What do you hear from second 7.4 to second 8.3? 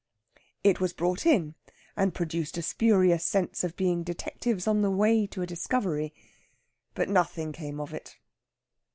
came of it.